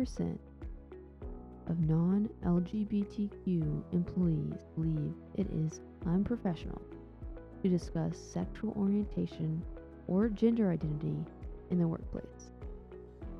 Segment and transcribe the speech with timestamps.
[0.00, 0.38] 59%
[1.68, 6.80] of non LGBTQ employees believe it is unprofessional
[7.62, 9.62] to discuss sexual orientation
[10.08, 11.16] or gender identity
[11.70, 12.52] in the workplace.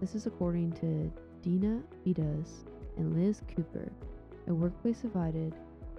[0.00, 1.10] This is according to
[1.42, 2.66] Deena Fidas
[2.98, 3.91] and Liz Cooper,
[4.47, 5.55] a workplace divided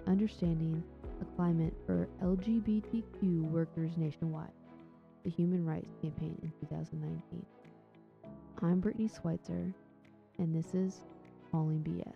[0.06, 0.82] understanding
[1.20, 4.52] a climate for LGBTQ workers nationwide,
[5.24, 7.44] the Human Rights Campaign in 2019.
[8.62, 9.74] I'm Britany Schweitzer,
[10.42, 11.02] and this is
[11.52, 12.12] Calling BS.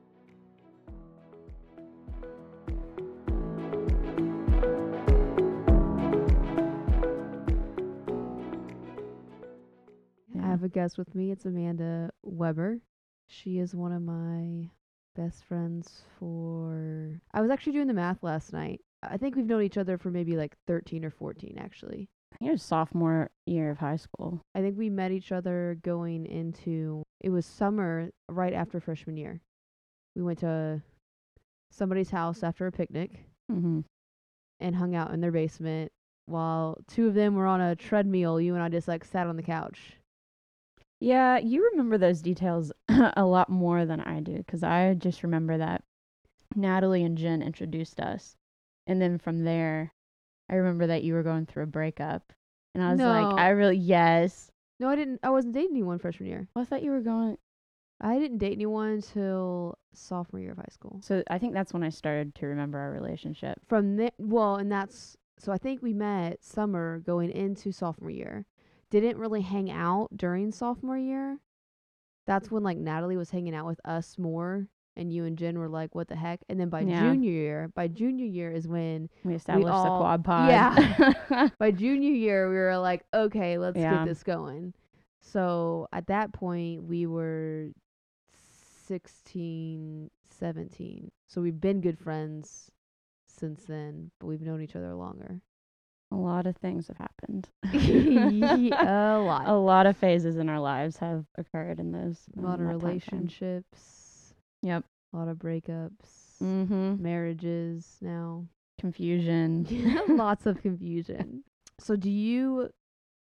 [10.42, 11.30] I have a guest with me.
[11.30, 12.80] It's Amanda Weber.
[13.28, 14.70] She is one of my
[15.14, 17.20] best friends for.
[17.32, 18.80] I was actually doing the math last night.
[19.04, 22.08] I think we've known each other for maybe like 13 or 14, actually.
[22.36, 24.42] I think it was sophomore year of high school.
[24.54, 27.02] I think we met each other going into.
[27.22, 29.40] It was summer right after freshman year.
[30.14, 30.82] We went to
[31.70, 33.80] somebody's house after a picnic Mm-hmm.
[34.58, 35.92] and hung out in their basement
[36.26, 38.40] while two of them were on a treadmill.
[38.40, 39.92] You and I just like sat on the couch.
[41.00, 45.56] Yeah, you remember those details a lot more than I do because I just remember
[45.58, 45.84] that
[46.56, 48.34] Natalie and Jen introduced us.
[48.86, 49.92] And then from there,
[50.48, 52.32] I remember that you were going through a breakup.
[52.74, 53.08] And I was No.
[53.08, 54.50] like, I really, yes.
[54.78, 55.20] No, I didn't.
[55.22, 56.48] I wasn't dating anyone freshman year.
[56.54, 57.38] Well, I thought you were going.
[58.00, 61.00] I didn't date anyone until sophomore year of high school.
[61.02, 63.58] So I think that's when I started to remember our relationship.
[63.66, 68.44] From there, well, and that's so I think we met summer going into sophomore year.
[68.90, 71.38] Didn't really hang out during sophomore year.
[72.26, 75.68] That's when like Natalie was hanging out with us more, and you and Jen were
[75.68, 77.00] like, "What the heck?" And then by Yeah.
[77.00, 80.48] junior year, by junior year is when We established the all- quad pod.
[80.50, 81.48] yeah.
[81.58, 83.96] by junior year we were like, "Okay, let's Yeah.
[83.98, 84.74] get this going."
[85.20, 87.70] So at that point we were
[88.86, 91.10] 16, 17.
[91.28, 92.70] So we've been good friends
[93.26, 95.40] since then, but we've known each other longer.
[96.12, 97.48] a lot of things have happened.
[97.64, 99.48] a lot.
[99.48, 102.20] A lot of phases in our lives have occurred in those.
[102.38, 102.90] a lot of in that time frame.
[102.92, 103.95] relationships,
[104.66, 104.84] Yep.
[105.12, 107.02] a lot of breakups, Mm-hmm.
[107.02, 108.46] marriages now.
[108.80, 109.66] Confusion.
[110.08, 111.44] Lots of confusion.
[111.78, 112.70] So, do you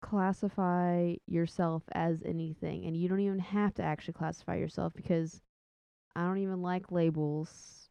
[0.01, 2.85] classify yourself as anything?
[2.85, 5.41] And you don't even have to actually classify yourself because
[6.15, 7.89] I don't even like labels.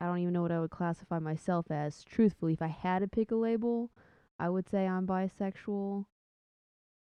[0.00, 2.04] I don't even know what I would classify myself as.
[2.04, 3.90] Truthfully, if I had to pick a label,
[4.38, 6.06] I would say I'm bisexual.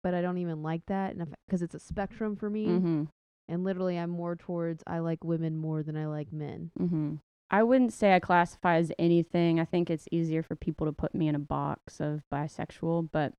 [0.03, 3.05] But I don't even like that, and because it's a spectrum for me, Mm-hmm.
[3.49, 6.71] And literally I'm more towards I like women more than I like men.
[6.78, 7.15] Mm-hmm.
[7.50, 9.60] I wouldn't say I classify as anything.
[9.60, 13.34] I think it's easier for people to put me in a box of bisexual, but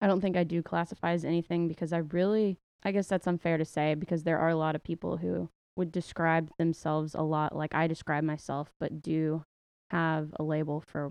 [0.00, 3.58] I don't think I do classify as anything because I really, I guess that's unfair
[3.58, 7.54] to say because there are a lot of people who would describe themselves a lot
[7.54, 9.44] like I describe myself, but do
[9.90, 11.10] have a label for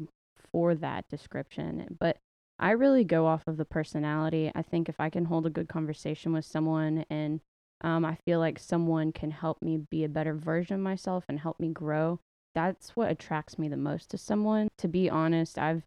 [0.52, 1.98] for that description.
[2.00, 2.18] But
[2.60, 4.52] I really go off of the personality.
[4.54, 7.40] I think if I can hold a good conversation with someone and
[7.82, 11.40] um, I feel like someone can help me be a better version of myself and
[11.40, 12.20] help me grow.
[12.56, 14.68] That's what attracts me the most to someone.
[14.80, 15.84] To be honest, I've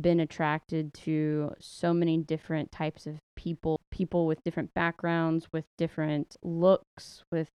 [0.00, 6.36] been attracted to so many different types of people, people with different backgrounds, with different
[6.42, 7.48] looks, with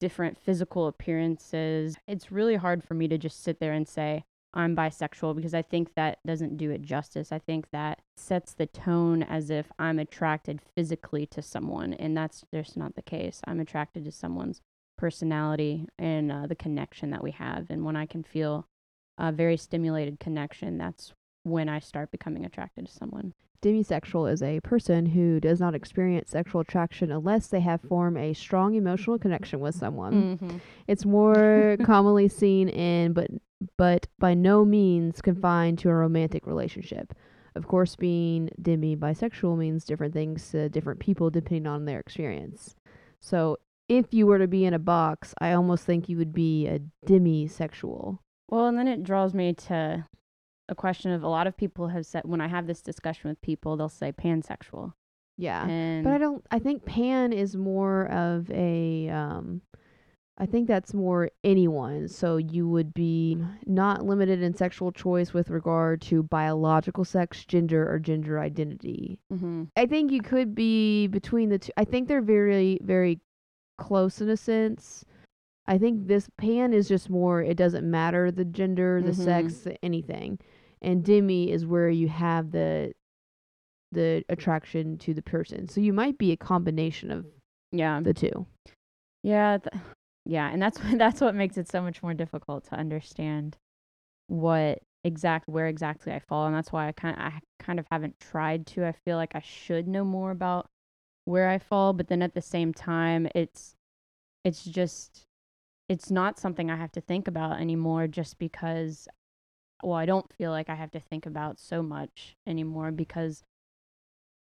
[0.00, 1.96] different physical appearances.
[2.08, 4.24] It's really hard for me to just sit there and say,
[4.54, 7.32] I'm bisexual because I think that doesn't do it justice.
[7.32, 12.44] I think that sets the tone as if I'm attracted physically to someone, and that's
[12.54, 13.40] just not the case.
[13.46, 14.62] I'm attracted to someone's
[14.96, 17.66] personality and uh, the connection that we have.
[17.68, 18.66] And when I can feel
[19.18, 23.34] a very stimulated connection, that's when I start becoming attracted to someone.
[23.62, 28.34] Demisexual is a person who does not experience sexual attraction unless they have formed a
[28.34, 30.36] strong emotional connection with someone.
[30.36, 30.56] Mm-hmm.
[30.86, 33.30] It's more commonly seen in but
[33.76, 37.12] but by no means confined to a romantic relationship.
[37.54, 42.74] Of course, being demi bisexual means different things to different people depending on their experience.
[43.20, 46.66] So, if you were to be in a box, I almost think you would be
[46.66, 48.18] a demisexual.
[48.48, 50.06] Well, and then it draws me to
[50.68, 53.40] a question of a lot of people have said when I have this discussion with
[53.42, 54.94] people, they'll say pansexual.
[55.36, 55.66] Yeah.
[55.66, 56.44] And But I don't.
[56.50, 59.08] I think pan is more of a.
[59.08, 59.62] Um,
[60.36, 62.08] I think that's more anyone.
[62.08, 67.88] So you would be not limited in sexual choice with regard to biological sex, gender,
[67.88, 69.20] or gender identity.
[69.32, 69.68] Mhm.
[69.76, 71.72] I think you could be between the two.
[71.76, 73.20] I think they're very, very
[73.78, 75.04] close in a sense.
[75.66, 77.40] I think this pan is just more.
[77.40, 79.24] It doesn't matter the gender, the Mhm.
[79.24, 80.38] sex, anything.
[80.82, 82.92] And demi is where you have the
[83.92, 85.68] the attraction to the person.
[85.68, 87.24] So you might be a combination of
[87.70, 88.00] yeah.
[88.00, 88.44] the two.
[89.22, 89.82] Yeah, th-
[90.24, 93.56] yeah, and that's that's what makes it so much more difficult to understand
[94.28, 98.20] what exact where exactly I fall, and that's why I kind I kind of haven't
[98.20, 98.86] tried to.
[98.86, 100.68] I feel like I should know more about
[101.24, 103.74] where I fall, but then at the same time, it's
[104.44, 105.26] it's just
[105.88, 109.08] it's not something I have to think about anymore just because
[109.82, 113.42] well, I don't feel like I have to think about so much anymore because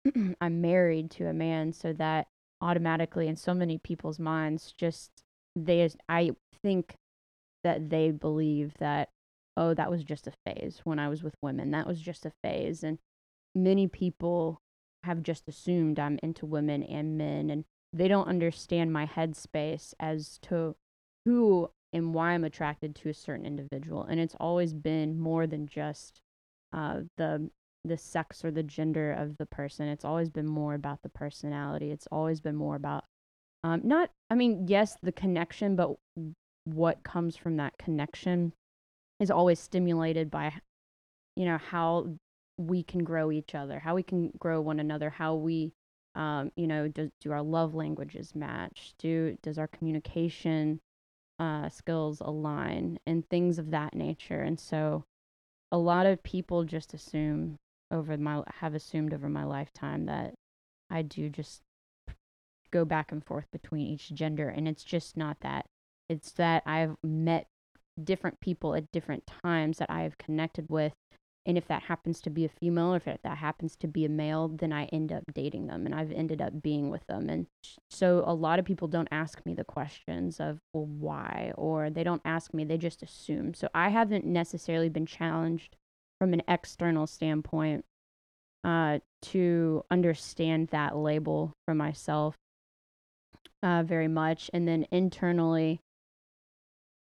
[0.42, 2.28] I'm married to a man so that
[2.62, 5.24] automatically in so many people's minds just
[5.66, 6.32] they I
[6.62, 6.96] think
[7.64, 9.10] that they believe that
[9.56, 11.72] oh that was just a phase when I was with women.
[11.72, 12.84] That was just a phase.
[12.84, 13.00] And
[13.56, 14.62] many people
[15.04, 20.38] have just assumed I'm into women and men and they don't understand my headspace as
[20.44, 20.76] to
[21.26, 24.04] who and why I'm attracted to a certain individual.
[24.04, 26.22] And it's always been more than just
[26.74, 27.50] uh, the
[27.86, 29.88] the sex or the gender of the person.
[29.88, 31.92] It's always been more about the personality.
[31.92, 33.06] It's always been more about
[33.64, 35.96] um, not, I mean, yes, the connection, but
[36.66, 38.54] what comes from that connection
[39.20, 40.54] is always stimulated by,
[41.36, 42.08] you know, how
[42.58, 45.72] we can grow each other, how we can grow one another, how we,
[46.16, 48.94] um, you know, do, do our love languages match?
[49.00, 50.80] Do does our communication
[51.40, 54.42] uh, skills align and things of that nature?
[54.42, 55.04] And so,
[55.72, 57.58] a lot of people just assume
[57.92, 60.34] over my have assumed over my lifetime that
[60.90, 61.62] I do just
[62.72, 64.50] go back and forth between each gender.
[64.50, 65.66] And it's just not that.
[66.10, 67.48] It's that I've met
[68.02, 70.94] different people at different times that I have connected with.
[71.46, 74.10] And if that happens to be a female or if that happens to be a
[74.10, 77.30] male, then I end up dating them and I've ended up being with them.
[77.30, 77.48] And
[77.90, 81.54] so a lot of people don't ask me the questions of, well, why?
[81.56, 83.54] Or they don't ask me, they just assume.
[83.54, 85.78] So I haven't necessarily been challenged
[86.20, 87.86] from an external standpoint
[88.66, 92.36] uh, to understand that label for myself
[93.64, 94.50] uh, very much.
[94.54, 95.80] And then internally,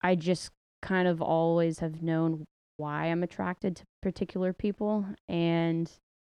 [0.02, 2.46] I just kind of always have known
[2.78, 5.06] why I'm attracted to particular people.
[5.28, 5.90] And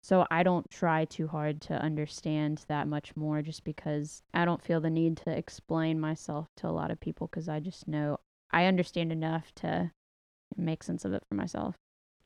[0.02, 4.62] so I don't try too hard to understand that much more just because I don't
[4.62, 8.18] feel the need to explain myself to a lot of people because I just know
[8.50, 9.90] I understand enough to
[10.56, 11.76] make sense of it for myself.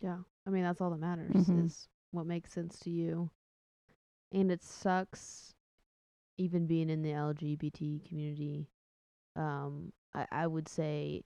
[0.00, 0.18] Yeah.
[0.46, 1.64] I mean, that's all that matters Mhm.
[1.66, 3.30] is what makes sense to you.
[4.32, 5.51] And it sucks
[6.42, 8.68] even being in the LGBT community.
[9.36, 11.22] Um, I, I would say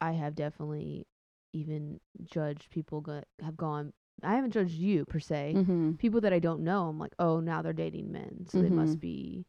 [0.00, 1.06] I have definitely
[1.52, 3.92] even judged people go, have gone.
[4.22, 5.54] I haven't judged you per se.
[5.56, 5.92] Mm-hmm.
[5.92, 8.98] People that I don't know, I'm like, oh, now they're dating men, so they must
[8.98, 9.00] Mhm.
[9.00, 9.46] be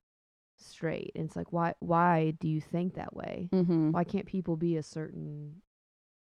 [0.57, 1.11] straight.
[1.15, 1.73] And it's like, why?
[1.79, 3.50] Why do you think that way?
[3.53, 3.91] Mm-hmm.
[3.91, 5.61] Why can't people be a certain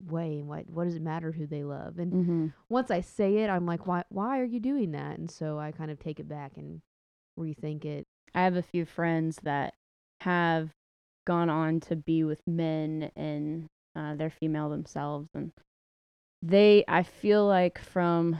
[0.02, 0.38] way?
[0.38, 0.64] And why?
[0.67, 1.99] What does it matter who they love?
[1.99, 2.46] And Mm-hmm.
[2.69, 4.05] once I say it, I'm like, why?
[4.08, 5.19] Why are you doing that?
[5.19, 6.81] And so I kind of take it back and
[7.38, 8.06] rethink it.
[8.35, 9.75] I have a few friends that
[10.21, 10.71] have
[11.27, 13.67] gone on to be with men and
[13.97, 15.29] uh, they're female themselves.
[15.35, 15.53] And
[16.43, 18.38] they, I feel like from,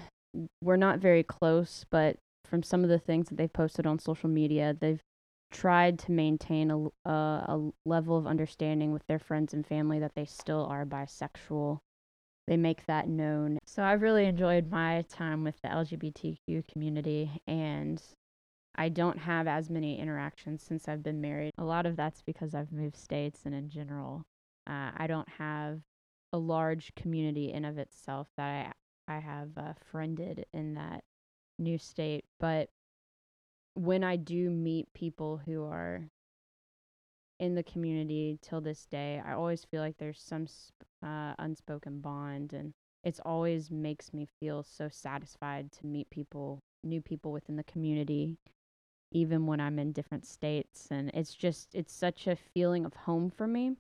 [0.63, 4.29] we're not very close, but from some of the things that they've posted on social
[4.29, 5.01] media, they've
[5.53, 10.15] tried to maintain a, uh, a level of understanding with their friends and family that
[10.15, 11.79] they still are bisexual.
[12.47, 13.59] They make that known.
[13.67, 18.03] So I've really enjoyed my time with the LGBTQ community and
[18.77, 21.53] I don't have as many interactions since I've been married.
[21.59, 24.25] A lot of that's because I've moved states, and in general,
[24.67, 25.81] uh, I don't have
[26.33, 28.75] a large community in of itself that
[29.09, 31.03] I I have uh, friended in that
[31.59, 32.25] new state.
[32.39, 32.71] But
[33.75, 36.09] when I do meet people who are
[37.41, 40.47] in the community till this day, I always feel like there's some
[41.03, 42.73] uh, unspoken bond, and
[43.03, 48.39] it's always makes me feel so satisfied to meet people, new people within the community
[49.13, 50.89] even when I'm in different states.
[50.91, 53.77] And it's just, it's such a feeling of home for me.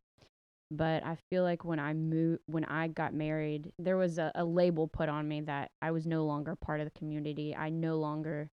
[0.73, 4.45] But I feel like when I moved, when I got married, there was a, a
[4.45, 7.57] label put on me that I was no longer part of the community.
[7.57, 8.51] I no longer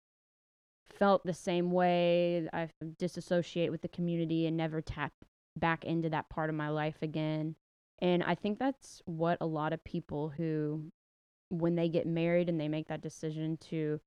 [0.98, 2.48] felt the same way.
[2.52, 5.12] I disassociate with the community and never tap
[5.56, 7.56] back into that part of my life again.
[8.00, 10.84] And I think that's what a lot of people who,
[11.48, 14.00] when they get married and they make that decision to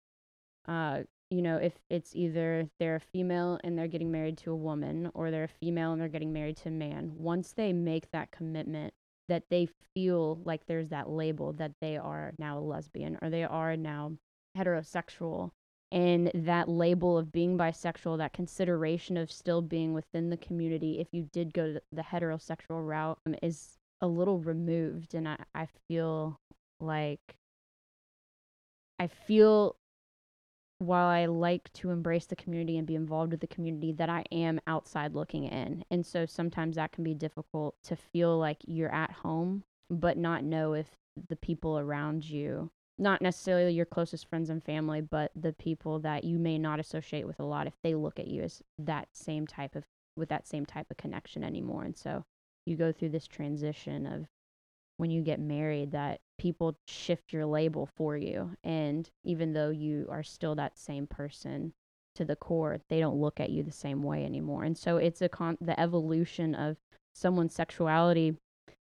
[0.67, 4.55] uh, you know, if it's either they're a female and they're getting married to a
[4.55, 8.09] woman or they're a female and they're getting married to a man, once they make
[8.11, 8.93] that commitment
[9.27, 13.43] that they feel like there's that label that they are now a lesbian or they
[13.43, 14.13] are now
[14.57, 15.51] heterosexual
[15.91, 21.07] and that label of being bisexual, that consideration of still being within the community if
[21.11, 26.39] you did go the heterosexual route um, is a little removed and I, I feel
[26.79, 27.37] like
[28.99, 29.75] I feel
[30.79, 34.23] while I like to embrace the community and be involved with the community, that I
[34.31, 35.83] am outside looking in.
[35.89, 40.43] And so sometimes that can be difficult to feel like you're at home, but not
[40.43, 40.87] know if
[41.29, 42.69] the people around you,
[42.99, 47.25] not necessarily your closest friends and family, but the people that you may not associate
[47.25, 49.83] with a lot, if they look at you as that same type of,
[50.15, 51.83] with that same type of connection anymore.
[51.83, 52.23] And so
[52.65, 54.27] you go through this transition of
[54.97, 58.51] when you get married that people shift your label for you.
[58.63, 61.73] And even though you are still that same person
[62.15, 64.63] to the core they don't look at you the same way anymore.
[64.63, 66.77] And so it's a con the evolution of
[67.13, 68.35] someone's sexuality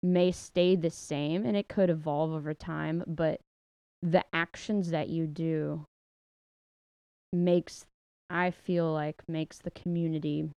[0.01, 3.41] may stay the same and it could evolve over time but
[4.01, 5.86] the actions that you do
[7.34, 7.86] makes
[8.29, 10.50] i feel like makes the community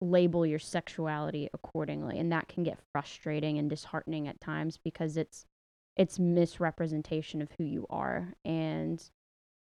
[0.00, 5.46] label your sexuality accordingly and that can get frustrating and disheartening at times because it's
[5.96, 8.34] it's misrepresentation of who you are.
[8.44, 9.02] And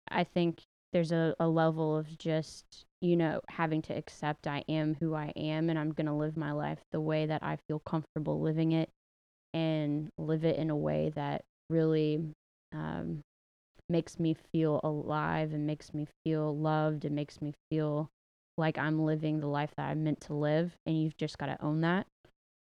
[0.08, 4.94] i think there's a, a level of just you know having to accept i am
[5.00, 7.78] who i am and i'm going to live my life the way that i feel
[7.80, 8.90] comfortable living it
[9.52, 12.20] and live it in a way that really
[12.72, 13.22] um,
[13.88, 18.10] makes me feel alive and makes me feel loved and makes me feel
[18.56, 20.76] like I'm living the life that I'm meant to live.
[20.86, 22.06] And you've just got to own that.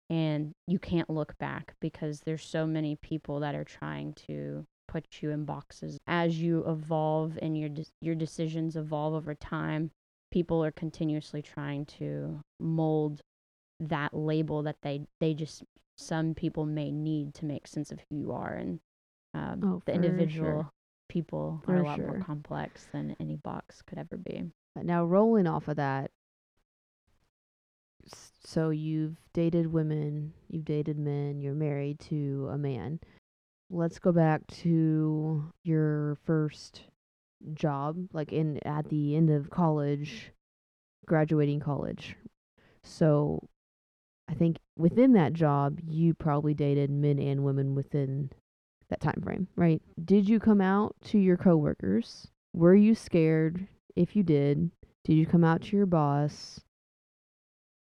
[0.09, 5.05] And you can't look back because there's so many people that are trying to put
[5.21, 5.97] you in boxes.
[6.07, 9.91] As you evolve and your de- your decisions evolve over time,
[10.31, 13.21] people are continuously trying to mold
[13.81, 15.63] that label that they they just
[15.97, 18.79] some people may need to make sense of who you are and
[19.33, 20.71] um, Oh, the individual sure.
[21.09, 24.45] people For are a lot more complex than any box could ever be.
[24.77, 26.11] Uh, now, rolling off of that,
[28.43, 32.99] so you've dated women, you've dated men, you're married to a man.
[33.69, 36.83] Let's go back to your first
[37.53, 40.31] job, like in at the end of college,
[41.05, 42.15] graduating college.
[42.83, 43.47] So,
[44.29, 48.31] I think within that job, you probably dated men and women within
[48.89, 49.81] that time frame, right?
[50.03, 52.27] Did you come out to your coworkers?
[52.53, 53.67] Were you scared?
[53.97, 54.69] If you did,
[55.05, 56.61] did you come out to your boss?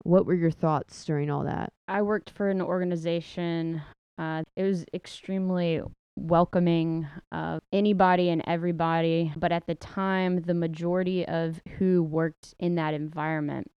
[0.03, 1.73] What were your thoughts during all that?
[1.87, 3.81] I worked for an organization.
[4.19, 5.81] Uh, it was extremely
[6.15, 9.33] welcoming of anybody and everybody.
[9.35, 13.71] But at the time, the majority of who worked in that environment,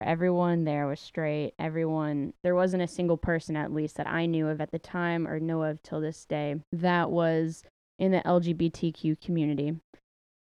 [0.00, 1.52] everyone there was straight.
[1.58, 5.28] Everyone, there wasn't a single person, at least, that I knew of at the time
[5.28, 7.64] or know of till this day, that was
[7.98, 9.76] in the LGBTQ community.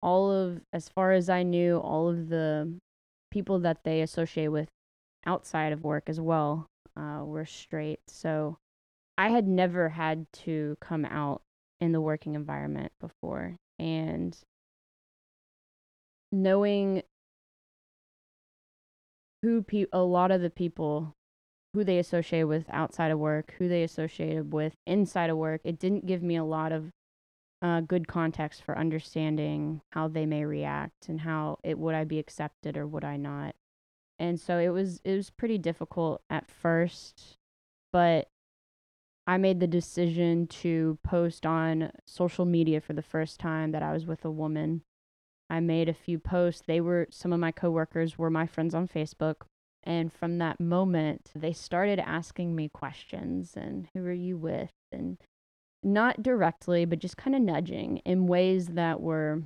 [0.02, 2.73] All of, as far as I knew, all of the
[3.30, 4.68] people that they associate with
[5.25, 6.66] outside of work as well
[6.97, 8.00] uh, were straight.
[8.09, 8.59] So
[9.16, 11.42] I had never had to come out
[11.80, 13.56] in the working environment before.
[13.78, 14.37] And
[16.30, 17.02] knowing
[19.42, 21.14] who pe- a lot of the people
[21.75, 25.78] who they associate with outside of work, who they associated with inside of work, it
[25.78, 26.90] didn't give me a lot of
[27.62, 32.19] uh, good context for understanding how they may react and how it would I be
[32.19, 33.54] accepted or would I not.
[34.19, 37.37] And so it was it was pretty difficult at first
[37.92, 38.28] but
[39.26, 43.92] i made the decision to post on social media for the first time that i
[43.92, 44.83] was with a woman.
[45.50, 46.62] I made a few posts.
[46.66, 49.42] They were some of my coworkers were my friends on facebook.
[49.85, 54.71] And from that moment they started asking me questions and who are you with?
[54.92, 55.19] and
[55.82, 59.42] not directly but just kind of nudging in ways that were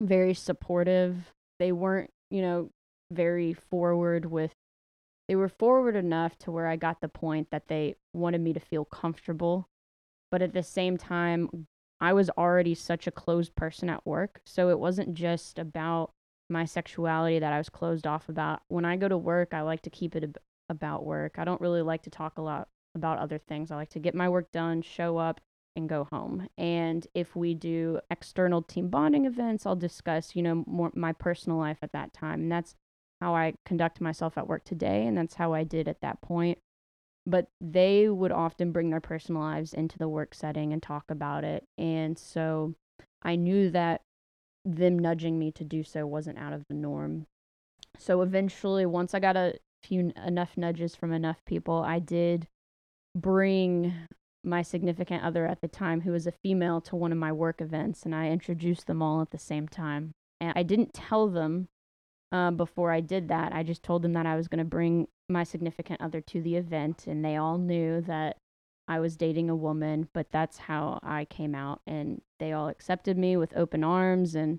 [0.00, 2.70] very supportive they weren't you know
[3.12, 4.52] very forward with
[5.30, 8.58] they were forward enough to where I got the point that they wanted me to
[8.58, 9.68] feel comfortable.
[10.28, 11.68] But at the same time,
[12.00, 14.40] I was already such a closed person at work.
[14.44, 16.10] So it wasn't just about
[16.48, 18.62] my sexuality that I was closed off about.
[18.66, 20.38] When I go to work, I like to keep it ab-
[20.68, 21.38] about work.
[21.38, 23.70] I don't really like to talk a lot about other things.
[23.70, 25.40] I like to get my work done, show up,
[25.76, 26.48] and go home.
[26.58, 31.58] And if we do external team bonding events, I'll discuss, you know, more my personal
[31.58, 32.42] life at that time.
[32.42, 32.74] And that's
[33.20, 36.58] how I conduct myself at work today, and that's how I did at that point.
[37.26, 41.44] But they would often bring their personal lives into the work setting and talk about
[41.44, 41.64] it.
[41.76, 42.74] And so
[43.22, 44.00] I knew that
[44.64, 47.26] them nudging me to do so wasn't out of the norm.
[47.98, 52.48] So eventually, once I got a few enough nudges from enough people, I did
[53.14, 53.92] bring
[54.44, 57.60] my significant other at the time, who was a female, to one of my work
[57.60, 60.12] events, and I introduced them all at the same time.
[60.40, 61.68] And I didn't tell them
[62.32, 63.52] uh, before I did that.
[63.52, 66.56] I just told them that I was going to bring my significant other to the
[66.56, 68.36] event, and they all knew that
[68.90, 73.16] I was dating a woman, but that's how I came out and they all accepted
[73.16, 74.58] me with open arms and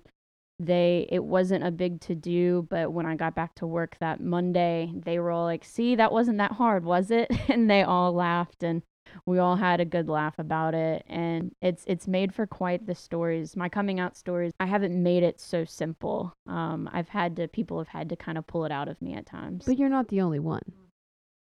[0.58, 4.20] they it wasn't a big to do, but when I got back to work that
[4.20, 8.12] Monday, they were all like, "See, that wasn't that hard, was it?" and they all
[8.14, 8.82] laughed and
[9.26, 12.94] we all had a good laugh about it and it's it's made for quite the
[12.94, 17.48] stories my coming out stories i haven't made it so simple um i've had to
[17.48, 19.88] people have had to kind of pull it out of me at times But you're
[19.88, 20.62] not the only one.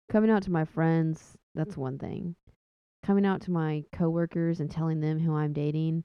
[0.10, 2.36] Coming out to my friends, that's one thing.
[3.04, 6.04] Coming out to my coworkers and telling them who I'm dating,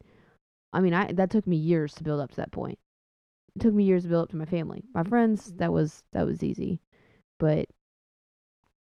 [0.73, 2.78] I mean, I that took me years to build up to that point.
[3.57, 4.85] It took me years to build up to my family.
[4.95, 6.81] My friends, that was that was easy.
[7.38, 7.66] But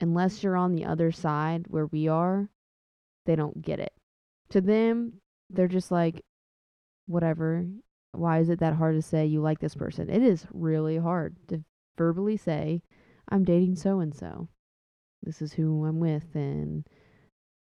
[0.01, 2.49] unless you're on the other side where we are,
[3.27, 3.93] they don't get it.
[4.51, 5.15] To them,
[5.51, 6.23] they're just like
[7.07, 7.67] whatever.
[8.13, 10.09] Why is it that hard to say you like this person?
[10.09, 11.65] It is really hard to
[11.97, 12.83] verbally say
[13.29, 14.49] I'm dating so and so.
[15.23, 16.87] This is who I'm with and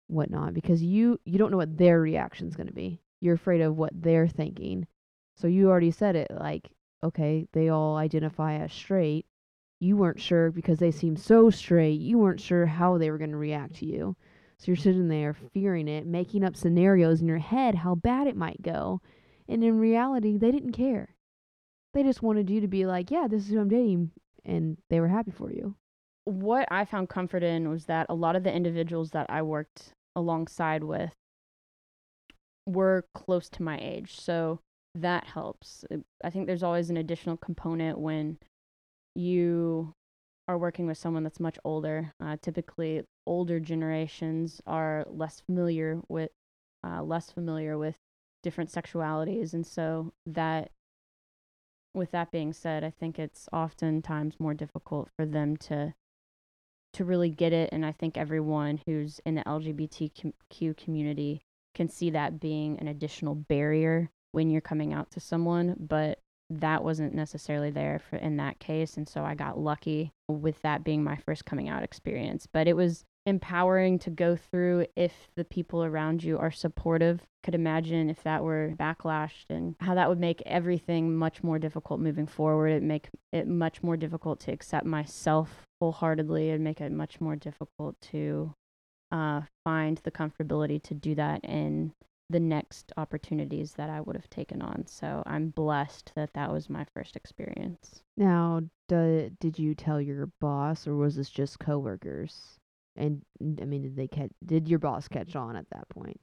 [0.08, 3.01] whatnot because you you don't know what their reaction's going to be.
[3.22, 4.86] You're afraid of what they're thinking.
[5.38, 6.70] So you already said it like
[7.03, 9.25] okay, they all identify as straight.
[9.79, 12.00] You weren't sure because they seem so straight.
[12.00, 14.15] You weren't sure how they were going to react to you.
[14.63, 18.38] So you're sitting there fearing it, making up scenarios in your head how bad it
[18.38, 19.01] might go.
[19.50, 21.15] And in reality, they didn't care.
[21.93, 24.12] They just wanted you to be like, yeah, this is who I'm dating.
[24.46, 25.75] And they were happy for you.
[26.25, 29.93] what I found comfort in was that a lot of the individuals that I worked
[30.15, 31.12] alongside with
[32.65, 34.20] were close to my age.
[34.20, 34.60] So
[34.96, 35.84] that helps.
[36.24, 38.38] I think there's always an additional component when
[39.15, 39.93] you
[40.47, 42.13] are working with someone that's much older.
[42.19, 46.31] Uh, typically, older generations are less familiar with
[46.85, 47.95] uh, less familiar with
[48.41, 50.71] different sexualities, and so that.
[51.95, 55.93] With that being said, I think it's oftentimes more difficult for them to
[56.93, 61.43] to really get it, and I think everyone who's in the LGBTQ community
[61.75, 66.84] can see that being an additional barrier when you're coming out to someone, but that
[66.84, 71.03] wasn't necessarily there for in that case and so I got lucky with that being
[71.03, 72.47] my first coming out experience.
[72.51, 77.21] But it was empowering to go through if the people around you are supportive.
[77.43, 81.99] Could imagine if that were backlashed and how that would make everything much more difficult
[81.99, 82.69] moving forward.
[82.69, 87.36] It make it much more difficult to accept myself wholeheartedly and make it much more
[87.36, 88.53] difficult to
[89.12, 91.93] uh, find the comfortability to do that in
[92.34, 94.86] the next opportunities that I would have taken on.
[94.88, 98.02] So I'm blessed that that was my first experience.
[98.17, 102.60] Now, d- did you tell your boss or was this just coworkers?
[102.96, 104.32] And I mean, did they catch?
[104.46, 106.19] Did your boss catch on at that point?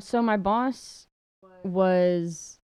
[0.00, 1.06] So my boss
[1.64, 2.60] was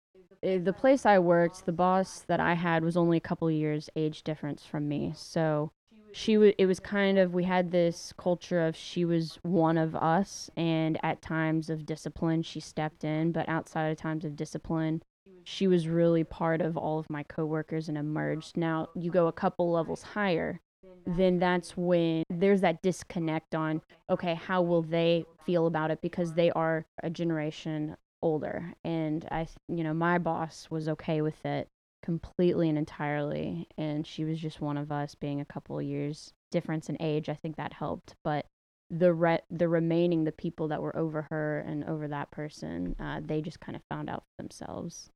[0.44, 1.66] eh, the place I worked.
[1.66, 5.14] The boss that I had was only a couple years age difference from me.
[5.16, 5.72] So
[6.14, 6.54] she was.
[6.58, 11.00] It was kind of we had this culture of she was one of us, and
[11.04, 15.02] at times of discipline she stepped in, but outside of times of discipline.
[15.44, 18.58] She was really part of all of my coworkers and emerged.
[18.58, 20.62] Now you go a couple levels higher,
[21.06, 26.34] then that's when there's that disconnect on okay how will they feel about it because
[26.34, 31.68] they are a generation older and i you know my boss was okay with it
[32.04, 36.34] completely and entirely and she was just one of us being a couple of years
[36.52, 38.46] difference in age i think that helped but
[38.90, 43.22] the re- the remaining the people that were over her and over that person uh,
[43.24, 45.10] they just kind of found out for themselves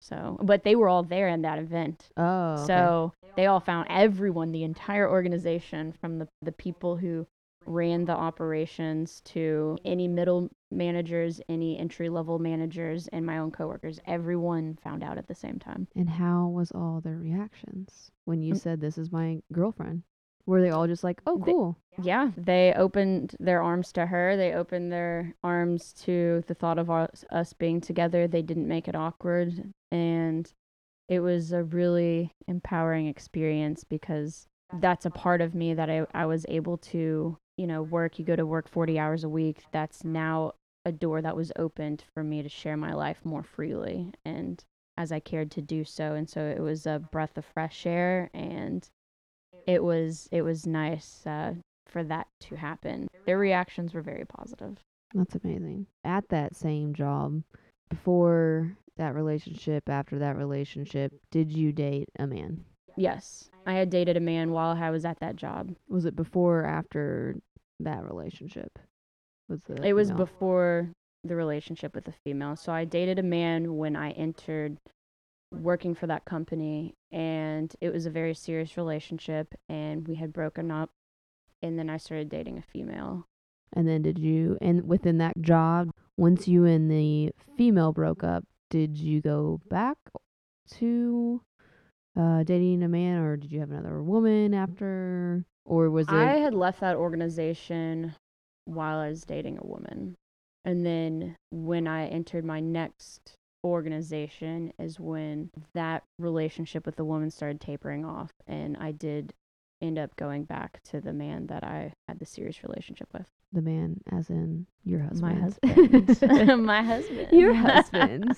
[0.00, 2.66] so but they were all there in that event Oh, okay.
[2.66, 7.26] so they all found everyone, the entire organization, from the, the people who
[7.66, 14.00] ran the operations to any middle managers, any entry level managers, and my own coworkers.
[14.06, 15.86] Everyone found out at the same time.
[15.94, 20.02] And how was all their reactions when you Um, said this is my girlfriend?
[20.44, 21.76] Were they all just like, "Oh, They- cool"?
[22.02, 24.36] Yeah, they opened their arms to her.
[24.36, 28.26] They opened their arms to the thought of us, us being together.
[28.26, 29.72] They didn't make it awkward.
[29.92, 30.52] And
[31.08, 34.48] it was a really empowering experience because
[34.80, 38.18] that's a part of me that I, I was able to, you know, work.
[38.18, 39.64] You go to work 40 hours a week.
[39.72, 44.12] That's now a door that was opened for me to share my life more freely.
[44.24, 44.62] And
[44.96, 46.14] as I cared to do so.
[46.14, 48.88] And so it was a breath of fresh air and
[49.66, 51.54] it was it was nice uh,
[51.86, 53.08] for that to happen.
[53.26, 54.78] Their reactions were very positive.
[55.14, 55.86] That's amazing.
[56.04, 57.42] At that same job,
[57.90, 62.64] before that relationship, after that relationship, did you date a man?
[62.96, 65.74] Yes, I had dated a man while I was at that job.
[65.88, 67.36] Was it before or after
[67.80, 68.78] that relationship?
[69.48, 70.26] Was the It was female?
[70.26, 70.92] before
[71.24, 72.56] the relationship with the female.
[72.56, 74.78] So I dated a man when I entered
[75.52, 80.70] working for that company and it was a very serious relationship and we had broken
[80.70, 80.90] up
[81.62, 83.26] and then I started dating a female
[83.74, 88.44] And then did you and within that job, once you and the female broke up,
[88.70, 89.98] did you go back
[90.78, 91.42] to
[92.18, 96.14] uh, dating a man, or did you have another woman after, or was it?
[96.14, 98.14] I had left that organization
[98.64, 100.14] while I was dating a woman.
[100.64, 107.30] And then when I entered my next organization is when that relationship with the woman
[107.30, 109.32] started tapering off and I did
[109.80, 113.26] end up going back to the man that I had the serious relationship with.
[113.52, 115.20] the man, as in your husband.
[115.20, 116.64] My husband.
[116.64, 117.28] my husband.
[117.32, 118.36] your husband.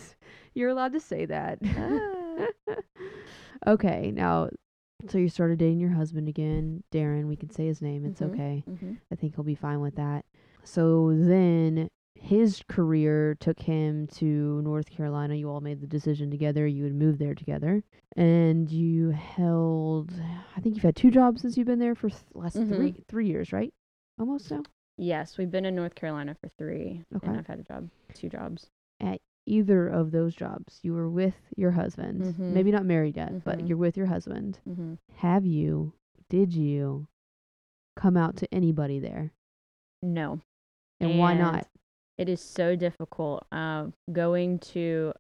[0.55, 1.59] You're allowed to say that.
[3.67, 4.51] Okay, now,
[5.09, 7.27] so you started dating your husband again, Darren.
[7.29, 8.05] We can say his name.
[8.05, 8.31] It's Mhm.
[8.31, 8.65] okay.
[8.69, 8.99] Mhm.
[9.11, 10.25] I think he'll be fine with that.
[10.65, 15.35] So then his career took him to North Carolina.
[15.35, 16.67] You all made the decision together.
[16.67, 17.83] You would move there together.
[18.17, 20.13] And you held,
[20.57, 22.69] I think you've had two jobs since you've been there for th- last Mhm.
[22.69, 23.73] three three years, right?
[24.19, 24.63] Almost now.
[24.99, 27.27] Yes, we've been in North Carolina for three, Okay.
[27.27, 28.69] and I've had a job, two jobs.
[29.47, 32.23] Either of those jobs, you were with your husband.
[32.23, 32.39] Mhm.
[32.53, 33.69] Maybe not married yet, but Mhm.
[33.69, 34.59] you're with your husband.
[34.65, 35.93] hmm Have you,
[36.29, 37.07] did you
[37.97, 39.33] come out to anybody there?
[40.03, 40.41] No,
[41.01, 41.69] And, why not?
[42.17, 43.47] it is so difficult.
[43.53, 45.13] Uh, going to,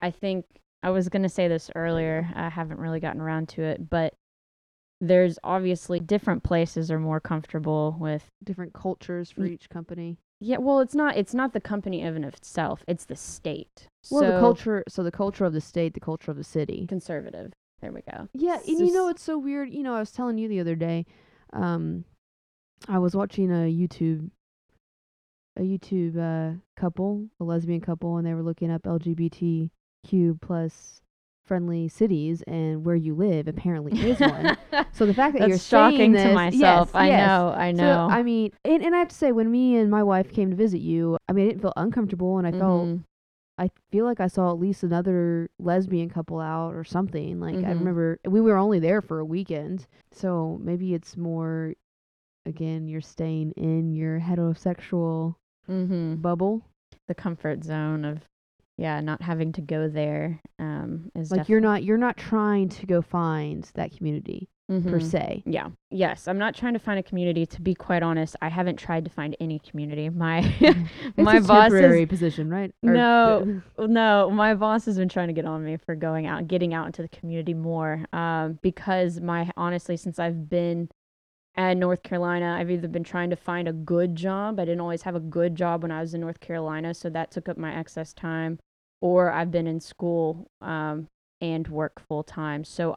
[0.00, 0.44] I think
[0.82, 2.28] I was gonna say this earlier.
[2.34, 4.14] I haven't really gotten around to it, but
[5.00, 8.28] there's obviously different places are more comfortable with.
[8.42, 10.18] Different cultures for each company.
[10.42, 11.16] Yeah, well, it's not.
[11.16, 12.82] It's not the company and of itself.
[12.88, 13.86] It's the state.
[14.10, 16.86] Well, the culture, so the culture of the state, the culture of the city.
[16.88, 17.52] conservative.
[17.80, 18.28] There we go.
[18.32, 19.72] Yeah, It's and you know it's so weird.
[19.72, 21.06] You know, I was telling you the other day,
[21.52, 22.04] um,
[22.88, 24.30] I was watching a YouTube,
[25.56, 31.00] a YouTube uh, couple, a lesbian couple, and they were looking up LGBTQ plus
[31.46, 34.56] friendly cities, and where you live apparently is one.
[34.94, 36.88] So the fact that That's you're shocking saying to myself.
[36.90, 37.26] yes, I yes.
[37.26, 37.54] know.
[37.56, 38.08] I So, know.
[38.10, 40.56] I mean, and, and I have to say, when me and my wife came to
[40.56, 43.04] visit you, I mean, I didn't feel uncomfortable, and I felt Mhm.
[43.58, 47.38] I feel like I saw at least another lesbian couple out or something.
[47.40, 47.78] Like I Mhm.
[47.78, 49.86] remember we were only there for a weekend.
[50.10, 51.74] So maybe it's more
[52.46, 55.36] again you're staying in your heterosexual
[55.68, 56.20] Mhm.
[56.20, 56.62] bubble.
[57.08, 58.20] the comfort zone of
[58.78, 62.86] yeah not having to go there um is Like you're not you're not trying to
[62.86, 65.02] go find that community per Mhm.
[65.02, 65.42] se.
[65.44, 68.76] yeah yes i'm not trying to find a community to be quite honest i haven't
[68.76, 70.86] tried to find any community my It's
[71.18, 72.72] my a boss temporary is position, right?
[72.82, 73.60] Or- No.
[73.78, 76.86] no my boss has been trying to get on me for going out getting out
[76.86, 80.88] into the community more um because my honestly since i've been
[81.54, 84.58] at North Carolina, I've either been trying to find a good job.
[84.58, 87.30] I didn't always have a good job when I was in North Carolina, so that
[87.30, 88.58] took up my excess time,
[89.00, 91.08] or I've been in school um,
[91.40, 92.64] and work full time.
[92.64, 92.96] So,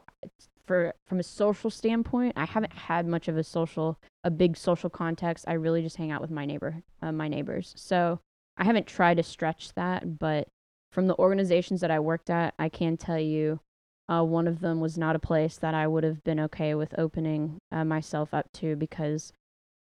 [0.66, 4.90] for from a social standpoint, I haven't had much of a social, a big social
[4.90, 5.44] context.
[5.46, 7.72] I really just hang out with my neighbor, uh, my neighbors.
[7.76, 8.20] So
[8.56, 10.48] I haven't tried to stretch that, but
[10.90, 13.60] from the organizations that I worked at, I can tell you
[14.08, 16.94] uh, one of them was not a place that I would have been okay with
[16.98, 19.32] opening uh, myself up to because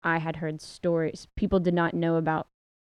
[0.03, 1.29] I had heard stories.
[1.37, 2.47] People did not know about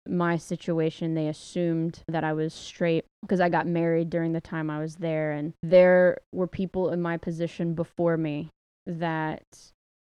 [0.07, 1.13] my situation.
[1.13, 4.97] They assumed that I was straight because I got married during the time I was
[4.97, 5.31] there.
[5.31, 8.49] And there were people in my position before me
[8.85, 9.43] that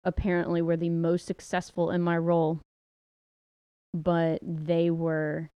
[0.04, 2.60] apparently were the most successful in my role,
[3.92, 5.50] but they were.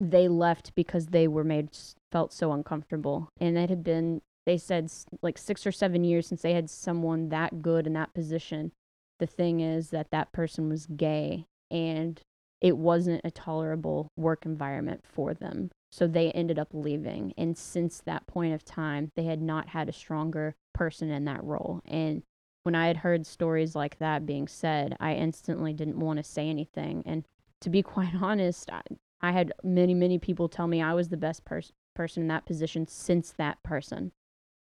[0.00, 1.76] They left because they were made
[2.10, 4.90] felt so uncomfortable, and it had been they said
[5.22, 8.72] like six or seven years since they had someone that good in that position.
[9.18, 12.20] The thing is that that person was gay, and
[12.60, 15.70] it wasn't a tolerable work environment for them.
[15.92, 17.32] So they ended up leaving.
[17.36, 21.42] And since that point of time, they had not had a stronger person in that
[21.42, 21.80] role.
[21.84, 22.22] And
[22.62, 26.48] when I had heard stories like that being said, I instantly didn't want to say
[26.48, 27.02] anything.
[27.06, 27.24] And
[27.62, 28.70] to be quite honest,
[29.20, 32.46] I, had many, many people tell me I was the best pers- person in that
[32.46, 34.12] position since that person.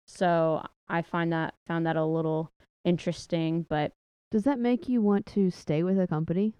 [0.07, 2.51] So I find that found that a little
[2.83, 3.91] interesting, but
[4.31, 6.55] Does that make you want to stay with a company?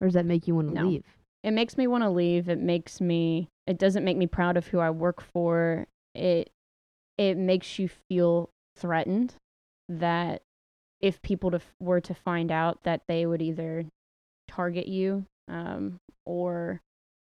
[0.00, 0.88] Or does that make you want to No.
[0.88, 1.04] leave?
[1.44, 2.48] it makes me want to leave.
[2.48, 5.86] It makes me it doesn't make me proud of who I work for.
[6.14, 6.50] It
[7.16, 9.34] it makes you feel threatened
[9.88, 10.42] that
[11.00, 13.84] if people to, were to find out that they would either
[14.48, 16.80] target you um, or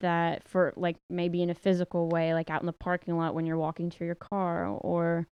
[0.03, 3.45] that for like maybe in a physical way like out in the parking lot when
[3.45, 5.27] you're walking to your car or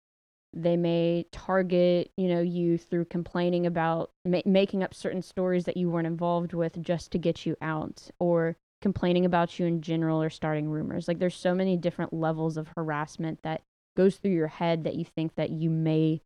[0.54, 5.76] they may target you know you through complaining about ma- making up certain stories that
[5.76, 10.20] you weren't involved with just to get you out or complaining about you in general
[10.20, 13.62] or starting rumors like there's so many different levels of harassment that
[13.96, 16.20] goes through your head that you think that you may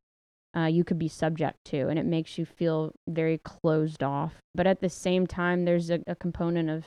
[0.57, 4.37] uh, you could be subject to, and it makes you feel very closed off.
[4.55, 6.87] But at the same time, there's a, a component of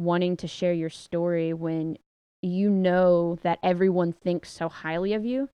[0.00, 1.96] wanting to share your story when
[2.42, 5.48] you know that everyone thinks so highly of you.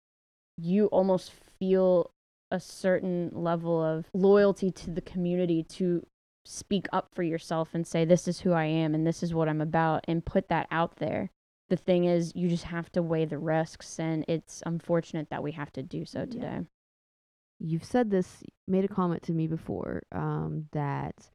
[0.57, 2.13] You almost feel
[2.51, 6.07] a certain level of loyalty to the community to
[6.45, 9.49] speak up for yourself and say, This is who I am and this is what
[9.49, 11.31] I'm about, and put that out there.
[11.69, 15.51] The thing is, you just have to weigh the risks, and it's unfortunate that we
[15.53, 16.47] have to do so today.
[16.47, 16.61] Yeah.
[17.59, 21.31] You've said this, made a comment to me before um, that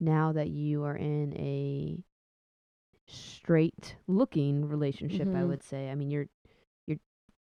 [0.00, 2.02] now that you are in a
[3.08, 5.36] straight looking relationship, mm-hmm.
[5.36, 5.90] I would say.
[5.90, 6.26] I mean, you're
[6.86, 6.98] you're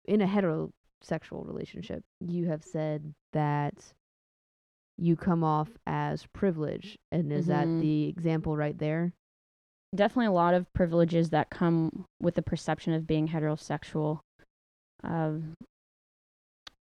[0.07, 2.03] in a heterosexual relationship.
[2.21, 3.75] You have said that
[4.99, 6.99] you come off as privileged.
[7.11, 7.77] And is mm-hmm.
[7.77, 9.13] that the example right there?
[9.95, 14.21] Definitely a lot of privileges that come with the perception of being heterosexual.
[15.03, 15.55] Um,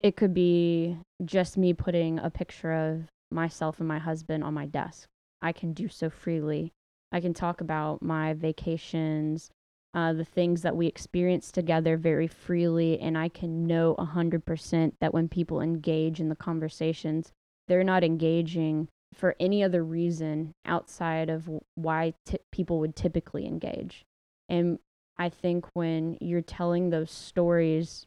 [0.01, 4.65] it could be just me putting a picture of myself and my husband on my
[4.65, 5.07] desk.
[5.41, 6.73] I can do so freely.
[7.11, 9.49] I can talk about my vacations,
[9.93, 15.13] uh, the things that we experience together very freely, and I can know 100% that
[15.13, 17.31] when people engage in the conversations,
[17.67, 24.05] they're not engaging for any other reason outside of why t- people would typically engage.
[24.47, 24.77] And
[25.17, 28.05] I think when you're telling those stories,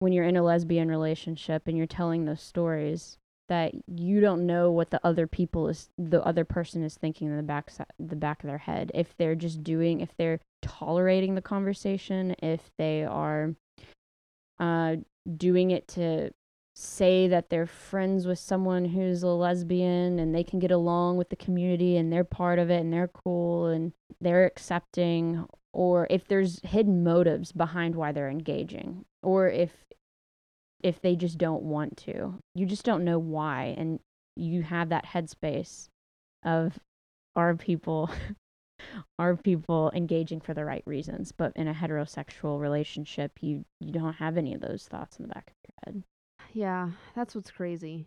[0.00, 3.18] when you're in a lesbian relationship and you're telling those stories,
[3.48, 7.36] that you don't know what the other people is, the other person is thinking in
[7.36, 8.90] the back, the back of their head.
[8.94, 13.54] If they're just doing, if they're tolerating the conversation, if they are
[14.58, 14.96] uh,
[15.36, 16.30] doing it to
[16.74, 21.30] say that they're friends with someone who's a lesbian and they can get along with
[21.30, 26.28] the community and they're part of it and they're cool and they're accepting or if
[26.28, 29.72] there's hidden motives behind why they're engaging or if
[30.82, 34.00] if they just don't want to you just don't know why and
[34.36, 35.88] you have that headspace
[36.44, 36.78] of
[37.34, 38.10] are people
[39.18, 44.14] are people engaging for the right reasons but in a heterosexual relationship you you don't
[44.14, 46.04] have any of those thoughts in the back of your head
[46.56, 48.06] yeah, that's what's crazy.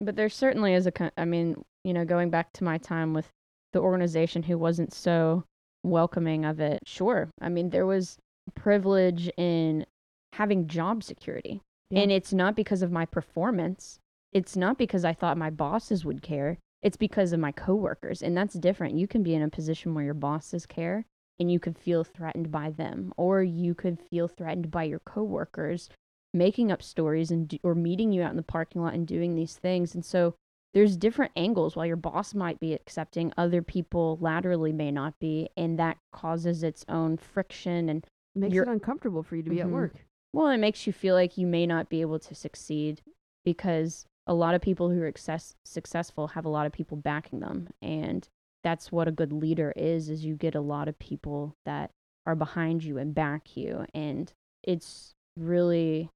[0.00, 3.28] But there certainly is a, I mean, you know, going back to my time with
[3.72, 5.44] the organization who wasn't so
[5.84, 7.30] welcoming of it, sure.
[7.40, 8.18] I mean, there was
[8.56, 9.86] privilege in
[10.34, 11.60] having job security.
[11.90, 12.00] Yeah.
[12.00, 13.98] And it's not because of my performance.
[14.32, 16.58] It's not because I thought my bosses would care.
[16.82, 18.22] It's because of my coworkers.
[18.22, 18.96] And that's different.
[18.96, 21.04] You can be in a position where your bosses care
[21.38, 25.88] and you could feel threatened by them, or you could feel threatened by your coworkers
[26.34, 29.34] making up stories and do, or meeting you out in the parking lot and doing
[29.34, 29.94] these things.
[29.94, 30.34] And so
[30.72, 31.76] there's different angles.
[31.76, 36.62] While your boss might be accepting, other people laterally may not be, and that causes
[36.62, 39.68] its own friction and makes it uncomfortable for you to be mm-hmm.
[39.68, 40.04] at work.
[40.32, 43.02] Well, it makes you feel like you may not be able to succeed
[43.44, 47.40] because a lot of people who are success- successful have a lot of people backing
[47.40, 48.26] them, and
[48.64, 50.08] that's what a good leader is.
[50.08, 51.90] Is you get a lot of people that
[52.24, 56.08] are behind you and back you, and it's really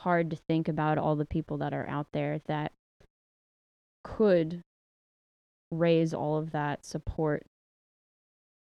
[0.00, 2.72] hard to think about all the people that are out there that
[4.04, 4.62] could
[5.72, 7.46] raise all of that support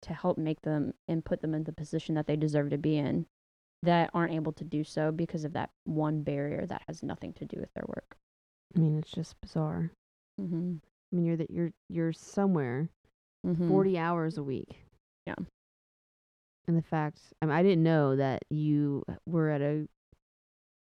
[0.03, 2.95] to help make them and put them in the position that they deserve to be
[2.95, 3.25] in
[3.83, 7.45] that aren't able to do so because of that one barrier that has nothing to
[7.45, 8.17] do with their work.
[8.75, 9.91] I mean, it's just bizarre.
[10.39, 10.75] Mm-hmm.
[10.81, 12.89] I mean, you're that you're you're somewhere
[13.45, 13.69] mm-hmm.
[13.69, 14.83] forty hours a week.
[15.25, 15.35] Yeah.
[16.67, 19.87] And the fact, I mean, I didn't know that you were at a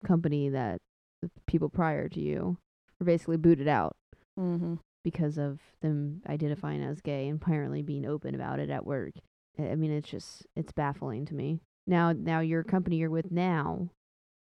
[0.05, 0.81] company that
[1.23, 2.59] the people prior to you
[2.99, 3.97] were basically booted out
[4.39, 4.75] mm-hmm.
[5.05, 9.13] because of them identifying as gay and apparently being open about it at work.
[9.59, 11.61] I mean, it's just it's baffling to me.
[11.89, 13.89] Now, now your company you're with now,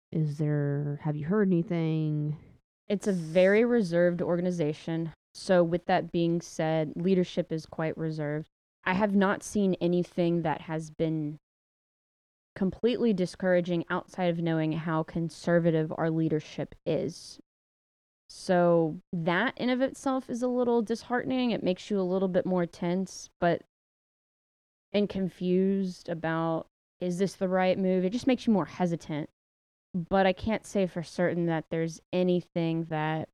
[0.09, 1.01] is there?
[1.03, 2.37] Have you heard anything?
[2.87, 5.11] It's a very reserved organization.
[5.33, 8.47] So, with that being said, leadership is quite reserved.
[8.85, 11.37] I have not seen anything that has been
[12.55, 17.37] completely discouraging outside of knowing how conservative our leadership is.
[18.29, 21.51] So that in of itself is a little disheartening.
[21.51, 23.63] It makes you a little bit more tense, but
[24.93, 26.67] and confused about
[27.01, 28.05] is this the right move?
[28.05, 29.29] It just makes you more hesitant.
[29.93, 33.29] But I can't say for certain that there's anything that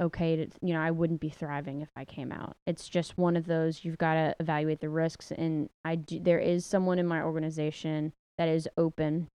[0.00, 2.56] okay to, you know, I wouldn't be thriving if I came out.
[2.66, 6.38] It's just one of those you've got to evaluate the risks and I do, there
[6.38, 9.28] is someone in my organization that is open.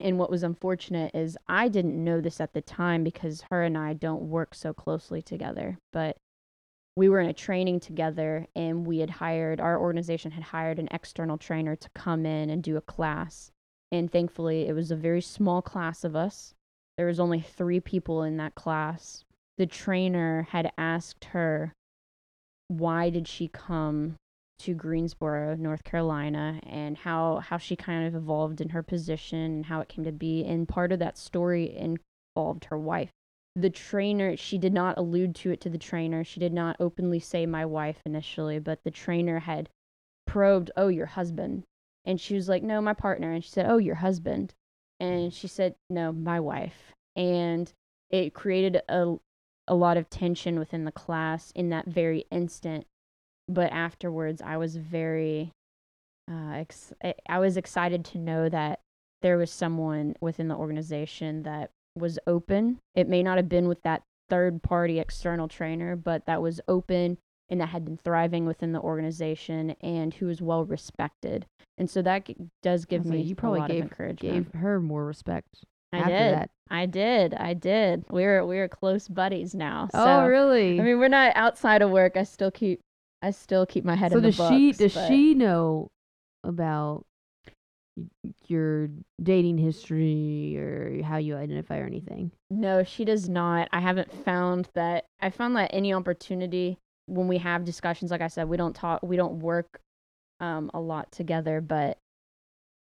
[0.00, 3.78] And what was unfortunate is I didn't know this at the time because her and
[3.78, 5.78] I don't work so closely together.
[5.92, 6.16] But
[7.00, 10.86] we were in a training together and we had hired, our organization had hired an
[10.90, 13.50] external trainer to come in and do a class.
[13.90, 16.52] And thankfully, it was a very small class of us.
[16.98, 19.24] there was only three people in that class.
[19.56, 21.72] The trainer had asked her,
[22.68, 24.16] why did she come
[24.58, 29.64] to Greensboro, North Carolina, and how how she kind of evolved in her position and
[29.64, 30.44] how it came to be.
[30.44, 33.10] And part of that story involved her wife.
[33.56, 36.24] The trainer, she did not allude to it to the trainer.
[36.24, 39.68] She did not openly say my wife initially, but the trainer had
[40.26, 41.64] probed, "Oh, your husband."
[42.04, 44.54] And she was like, "No, my partner." And she said, "Oh, your husband."
[44.98, 47.72] And she said, "No, my wife." And
[48.10, 49.16] it created a
[49.68, 52.86] a lot of tension within the class in that very instant
[53.50, 55.52] but afterwards I was very
[56.30, 56.92] uh, ex-
[57.28, 58.80] I was excited to know that
[59.22, 62.80] there was someone within the organization that was open.
[62.94, 67.18] It may not have been with that third party external trainer, but that was open
[67.48, 71.46] and that had been thriving within the organization and who was well respected.
[71.76, 72.28] And so that
[72.62, 74.52] does give me you probably a lot gave, of encouragement.
[74.52, 75.64] Gave her more respect.
[75.92, 76.34] I after did.
[76.34, 76.50] that.
[76.70, 77.34] I did.
[77.34, 78.04] I did.
[78.08, 79.88] We're we're close buddies now.
[79.92, 80.78] Oh, so, oh, really?
[80.78, 82.16] I mean, we're not outside of work.
[82.16, 82.80] I still keep
[83.22, 84.50] I still keep my head so in the does books.
[84.54, 85.88] she does but- she know
[86.44, 87.04] about
[88.46, 88.88] your
[89.22, 92.30] dating history or how you identify or anything?
[92.50, 93.68] No, she does not.
[93.72, 95.04] I haven't found that.
[95.20, 99.02] I found that any opportunity when we have discussions, like I said, we don't talk,
[99.02, 99.80] we don't work
[100.38, 101.98] um, a lot together, but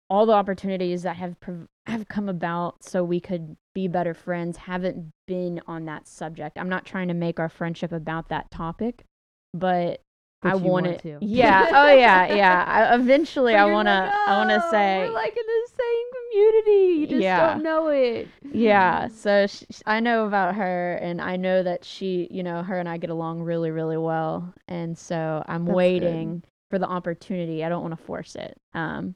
[0.08, 4.56] all the opportunities that have prov- have come about so we could be better friends
[4.56, 6.58] haven't been on that subject.
[6.58, 9.04] I'm not trying to make our friendship about that topic,
[9.52, 10.00] but,
[10.42, 11.00] But I want it.
[11.02, 11.18] to.
[11.22, 11.66] Yeah.
[11.74, 12.34] Oh yeah.
[12.34, 12.64] Yeah.
[12.66, 14.12] I, eventually, I want to.
[14.26, 14.98] I want to "Oh, say.
[15.08, 17.00] we're like in the same community.
[17.00, 17.46] You just Yeah.
[17.54, 18.28] don't know it.
[18.52, 22.62] Yeah, so sh sh- I know about her, and I know that she, you know,
[22.62, 25.76] her and I get along really, really well, and so I'm That's good.
[25.76, 27.64] waiting for the opportunity.
[27.64, 29.14] I don't want to force it, um,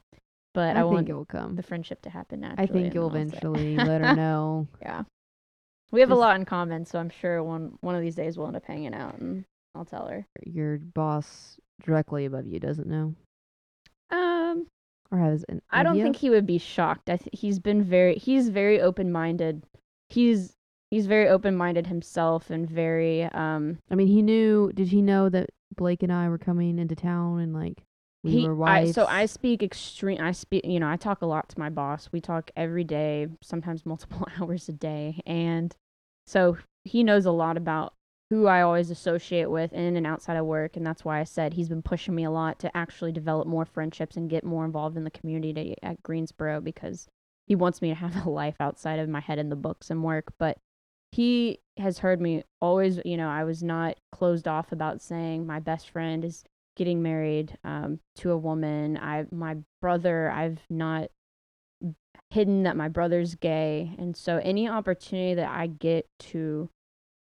[0.53, 1.55] but I, I, want think it will come.
[1.55, 2.67] the friendship to happen naturally.
[2.69, 4.67] I think you'll then I'll say- eventually let her know.
[4.81, 5.03] Yeah,
[5.91, 8.47] we have a lot in common, so I'm sure one one of these days we'll
[8.47, 10.25] end up hanging out, and I'll tell her.
[10.45, 13.15] Your boss directly above you doesn't know,
[14.09, 14.67] Um,
[15.11, 16.03] or has an I don't idea?
[16.03, 17.09] think he would be shocked.
[17.09, 19.63] I th- he's been very he's very open minded.
[20.09, 20.53] He's
[20.89, 24.71] he's very open minded himself and very um I mean, he knew.
[24.73, 27.83] Did he know that Blake and I were coming into town and like
[28.23, 30.21] we he, were I, so I speak extreme.
[30.21, 32.09] I speak, you know, I talk a lot to my boss.
[32.11, 35.75] We talk every day, sometimes multiple hours a day, and
[36.27, 37.93] so he knows a lot about
[38.31, 41.53] who I always associate with in and outside of work, and that's why I said
[41.53, 44.95] he's been pushing me a lot to actually develop more friendships and get more involved
[44.95, 47.09] in the community at Greensboro because
[47.45, 50.03] he wants me to have a life outside of my head in the books and
[50.03, 50.57] work, but.
[51.13, 55.59] He has heard me always, you know, I was not closed off about saying my
[55.59, 56.45] best friend is
[56.77, 58.97] getting married um, to a woman.
[58.97, 61.09] I my brother, I've not
[62.29, 66.69] hidden that my brother's gay, and so any opportunity that I get to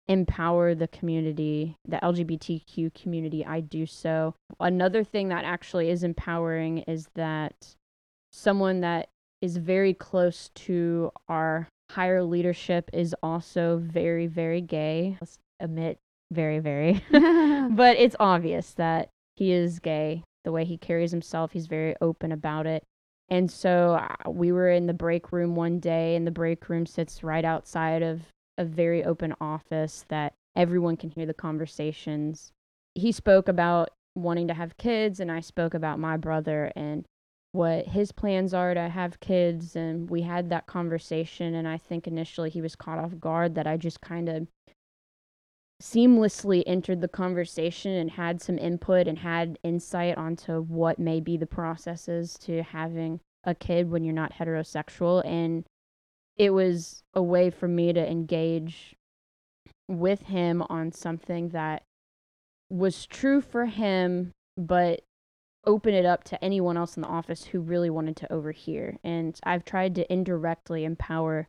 [0.07, 4.35] empower the community, the LGBTQ community, I do so.
[4.59, 7.75] Another thing that actually is empowering is that
[8.31, 9.09] someone that
[9.41, 15.17] is very close to our higher leadership is also very, very gay.
[15.21, 15.99] Let's admit,
[16.31, 21.67] very, very but it's obvious that he is gay the way he carries himself he's
[21.67, 22.83] very open about it
[23.29, 26.85] and so uh, we were in the break room one day and the break room
[26.85, 28.21] sits right outside of
[28.57, 32.51] a very open office that everyone can hear the conversations.
[32.95, 37.05] He spoke about wanting to have kids and i spoke about my brother and
[37.51, 42.07] what his plans are to have kids and we had that conversation and i think
[42.07, 44.47] initially he was caught off guard that i just kind of
[45.81, 51.35] seamlessly entered the conversation and had some input and had insight onto what may be
[51.35, 55.65] the processes to having a kid when you're not heterosexual and
[56.37, 58.95] it was a way for me to engage
[59.87, 61.83] with him on something that
[62.69, 65.01] was true for him but
[65.65, 69.39] open it up to anyone else in the office who really wanted to overhear and
[69.43, 71.47] I've tried to indirectly empower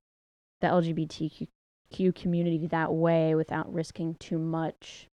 [0.61, 5.09] the LGBTQ community that way without risking too much,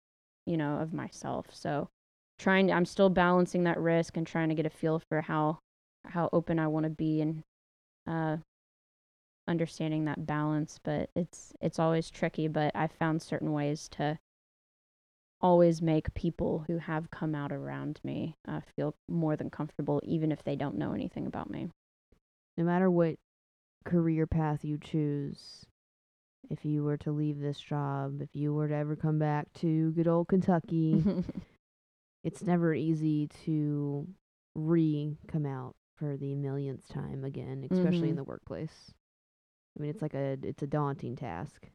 [0.45, 1.47] you know, of myself.
[1.51, 1.89] So
[2.37, 5.59] trying I'm still balancing that risk and trying to get a feel for how
[6.05, 7.43] how open I want to be and
[8.07, 8.37] uh
[9.47, 14.19] understanding that balance, but it's it's always tricky, but I've found certain ways to
[15.39, 20.31] always make people who have come out around me uh, feel more than comfortable even
[20.31, 21.69] if they don't know anything about me.
[22.57, 23.17] no matter what
[23.85, 25.65] career path you choose,
[26.49, 29.91] if you were to leave this job, if you were to ever come back to
[29.91, 31.03] good old Kentucky,
[32.23, 34.07] it's never easy to
[34.55, 38.17] re come out for the millionth time again, especially in Mhm.
[38.17, 38.91] the workplace.
[39.77, 41.67] I mean, it's like a it's a daunting task.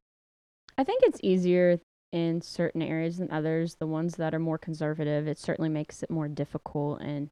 [0.77, 1.79] I think it's easier
[2.13, 3.77] in certain areas than others.
[3.77, 7.01] The ones that are more conservative, it certainly makes it more difficult.
[7.01, 7.31] And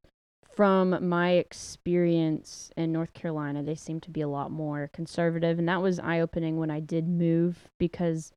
[0.55, 5.59] from my experience in North Carolina, they seem to be a lot more conservative.
[5.59, 8.33] And that was eye opening when I did move because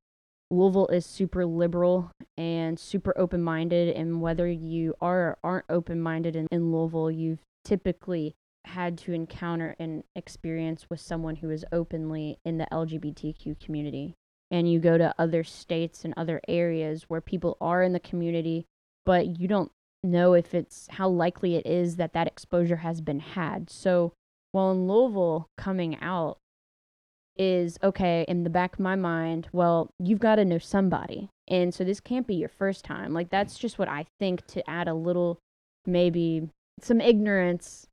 [0.51, 3.95] Louisville is super liberal and super open minded.
[3.95, 8.35] And whether you are or aren't open minded in, in Louisville, you've typically
[8.65, 14.15] had to encounter an experience with someone who is openly in the LGBTQ community.
[14.51, 18.65] And you go to other states and other areas where people are in the community,
[19.05, 19.71] but you don't
[20.03, 23.69] know if it's how likely it is that that exposure has been had.
[23.69, 24.13] So,
[24.51, 26.37] while in Louisville, coming out
[27.35, 31.29] is okay in the back of my mind, well, you've got to know somebody.
[31.47, 33.13] And so this can't be your first time.
[33.13, 35.39] Like, that's just what I think to add a little,
[35.87, 36.49] maybe
[36.79, 37.87] some ignorance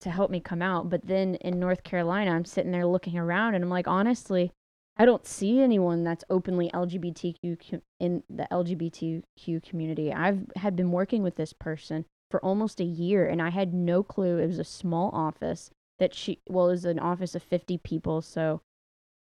[0.00, 0.88] to help me come out.
[0.90, 4.52] But then in North Carolina, I'm sitting there looking around and I'm like, honestly,
[4.96, 10.12] I don't see anyone that's openly LGBTQ in the LGBTQ community.
[10.12, 14.02] I've had been working with this person for almost a year and I had no
[14.02, 14.38] clue.
[14.38, 18.22] It was a small office that she, well, it was an office of 50 people.
[18.22, 18.60] So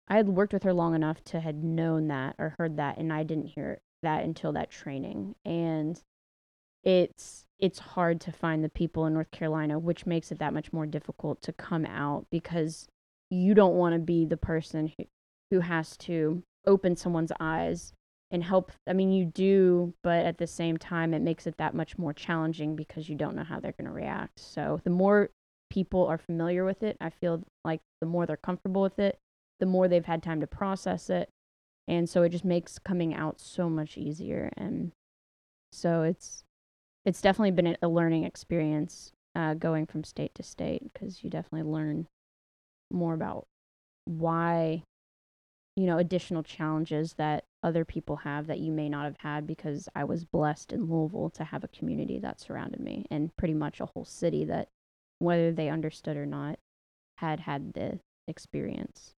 [0.07, 2.97] I had worked with her long enough to had known that or heard that.
[2.97, 5.35] And I didn't hear that until that training.
[5.45, 6.01] And
[6.83, 10.73] it's, it's hard to find the people in North Carolina, which makes it that much
[10.73, 12.87] more difficult to come out because
[13.29, 15.05] you don't want to be the person who,
[15.51, 17.93] who has to open someone's eyes
[18.31, 18.71] and help.
[18.87, 22.13] I mean, you do, but at the same time, it makes it that much more
[22.13, 24.39] challenging because you don't know how they're going to react.
[24.39, 25.29] So the more
[25.69, 29.19] people are familiar with it, I feel like the more they're comfortable with it,
[29.59, 31.29] the more they've had time to process it.
[31.87, 34.51] And so it just makes coming out so much easier.
[34.55, 34.91] And
[35.71, 36.43] so it's
[37.05, 41.69] it's definitely been a learning experience uh, going from state to state because you definitely
[41.69, 42.07] learn
[42.91, 43.45] more about
[44.05, 44.83] why
[45.75, 49.87] you know additional challenges that other people have that you may not have had because
[49.95, 53.79] I was blessed in Louisville to have a community that surrounded me and pretty much
[53.79, 54.67] a whole city that
[55.19, 56.57] whether they understood or not
[57.17, 59.13] had had the experience.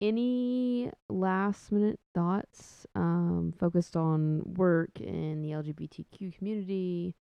[0.00, 7.14] Any last minute thoughts um, focused on work in the LGBTQ community?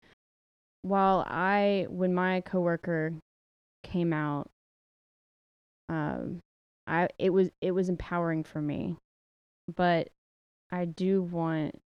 [0.83, 3.15] While I, when my coworker
[3.83, 4.51] came out,
[5.89, 6.41] um,
[6.87, 8.97] I it was it was empowering for me,
[9.75, 10.11] but
[10.71, 11.81] I do want,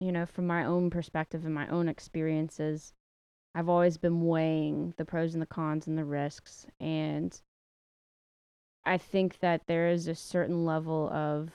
[0.00, 2.92] you know, from my own perspective and my own experiences,
[3.54, 7.40] I've always been weighing the pros and the cons and the risks, and
[8.88, 11.50] I think that there is a certain level of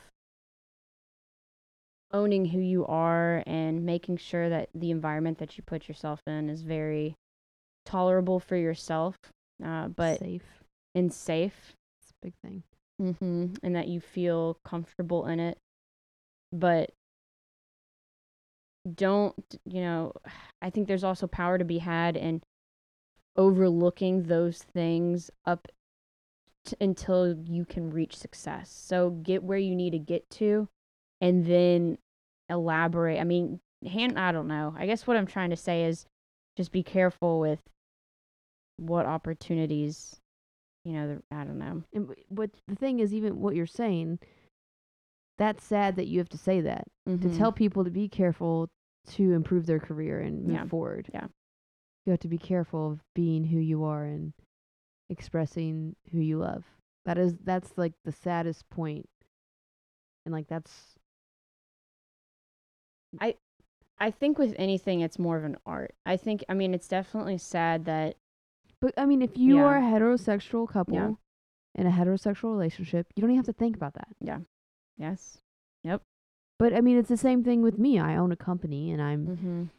[2.12, 6.48] owning who you are and making sure that the environment that you put yourself in
[6.48, 7.16] is very
[7.88, 9.18] tolerable for yourself,
[9.66, 10.64] uh, but safe
[10.94, 11.74] and safe.
[12.00, 12.64] It's a big thing.
[13.02, 13.56] Mm-hmm.
[13.64, 15.58] And that you feel comfortable in it.
[16.52, 16.92] But
[18.94, 20.14] don't, you know,
[20.62, 22.44] I think there's also power to be had in
[23.36, 25.68] overlooking those things up
[26.66, 28.70] t- until you can reach success.
[28.70, 30.68] So get where you need to get to
[31.22, 31.98] and then
[32.50, 33.20] elaborate.
[33.20, 34.74] I mean, hand I don't know.
[34.78, 36.06] I guess what I'm trying to say is
[36.58, 37.60] just be careful with
[38.78, 40.16] what opportunities,
[40.86, 41.84] you know, the, I don't know.
[41.94, 44.20] And what the thing is, even what you're saying,
[45.38, 47.38] that's sad that you have to say that to Mhm.
[47.38, 48.70] tell people to be careful
[49.08, 50.66] to improve their career and move Yeah.
[50.66, 51.10] forward.
[51.14, 51.28] Yeah.
[52.06, 54.34] You have to be careful of being who you are and
[55.10, 56.64] expressing who you love.
[57.06, 59.08] That is that's like the saddest point.
[60.26, 60.96] And like that's
[63.20, 63.36] I
[64.00, 65.94] I think with anything it's more of an art.
[66.06, 68.16] I think I mean it's definitely sad that
[68.80, 69.64] but I mean if you Yeah.
[69.66, 71.12] are a heterosexual couple Yeah.
[71.76, 74.10] in a heterosexual relationship, you don't even have to think about that.
[74.20, 74.40] Yeah.
[74.98, 75.40] Yes.
[75.84, 76.02] Yep.
[76.60, 78.00] But I mean it's the same thing with me.
[78.00, 79.70] I own a company and I'm Mhm.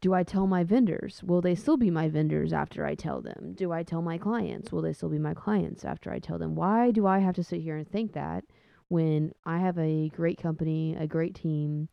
[0.00, 1.22] Do I tell my vendors?
[1.24, 3.54] Will they still be my vendors after I tell them?
[3.56, 4.70] Do I tell my clients?
[4.72, 6.54] Will they still be my clients after I tell them?
[6.54, 8.44] Why do I have to sit here and think that
[8.88, 11.88] when I have a great company, a great team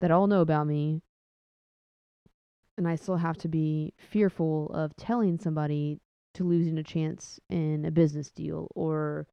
[0.00, 1.02] that all know about me,
[2.76, 5.98] and I still have to be fearful of telling somebody
[6.34, 9.26] to losing a chance in a business deal or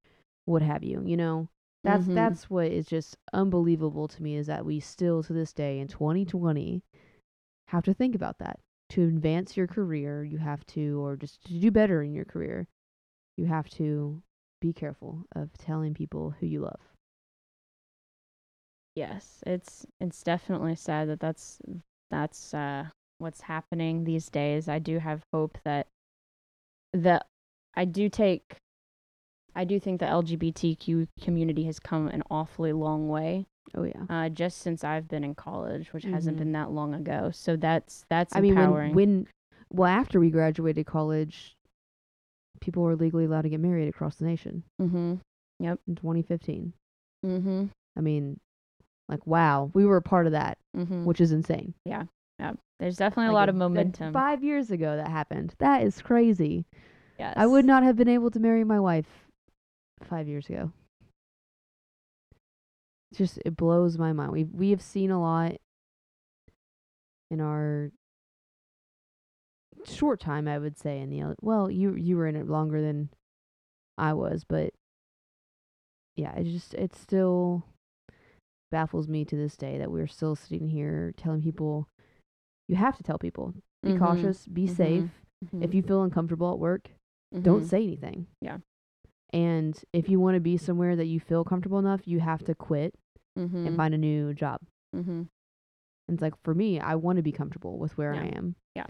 [0.46, 1.50] what have you, you know?
[1.84, 2.14] That's Mhm.
[2.16, 5.90] that's what is just unbelievable to me is that we still to this day in
[5.90, 6.82] 2020
[7.74, 8.60] have to think about that.
[8.92, 12.68] To advance your career, you have to or just to do better in your career,
[13.36, 14.22] you have to
[14.62, 16.80] be careful of telling people who you love.
[18.96, 21.60] Yes, it's it's definitely sad that that's
[22.12, 22.86] that's uh
[23.18, 24.70] what's happening these days.
[24.70, 25.88] I do have hope that
[26.94, 27.26] that
[27.76, 28.58] I do take
[29.56, 34.04] I do think the LGBTQ community has come an awfully long way Oh yeah.
[34.10, 36.40] uh, just since I've been in college, which hasn't Mhm.
[36.40, 37.32] been that long ago.
[37.34, 39.28] So that's that's I mean, when, when
[39.72, 41.56] well after we graduated college,
[42.62, 45.16] people were legally allowed to get married across the nation mm-hmm.
[45.60, 46.74] in 2015.
[47.26, 47.66] Mm-hmm.
[47.98, 48.40] I mean,
[49.10, 51.06] like wow, we were a part of that, Mm-hmm.
[51.06, 51.74] which is insane.
[51.86, 52.04] Yeah.
[52.40, 52.54] Yeah.
[52.80, 54.12] There's definitely a Like lot of momentum.
[54.14, 55.54] Five years ago that happened.
[55.60, 56.66] That is crazy.
[57.18, 57.34] yes.
[57.38, 59.08] I would not have been able to marry my wife
[60.02, 60.72] five years ago.
[63.14, 64.32] Just it blows my mind.
[64.32, 65.56] We we have seen a lot
[67.30, 67.92] in our
[69.86, 71.00] short time, I would say.
[71.00, 73.10] In the well, you you were in it longer than
[73.98, 74.74] I was, but
[76.16, 77.66] yeah, it just it still
[78.72, 81.88] baffles me to this day that we're still sitting here telling people.
[82.68, 83.54] You have to tell people.
[83.84, 84.00] Be Mhm.
[84.00, 84.48] cautious.
[84.48, 84.76] Be Mhm.
[84.76, 85.22] safe.
[85.46, 85.64] Mhm.
[85.64, 86.90] If you feel uncomfortable at work,
[87.32, 87.68] don't Mhm.
[87.70, 88.28] say anything.
[88.42, 88.60] Yeah.
[89.32, 92.56] And if you want to be somewhere that you feel comfortable enough, you have to
[92.56, 92.96] quit
[93.38, 93.68] Mhm.
[93.68, 94.62] and find a new job.
[94.96, 95.28] Mhm.
[96.08, 98.56] And it's like for me, I want to be comfortable with where I am.
[98.76, 98.88] Yeah.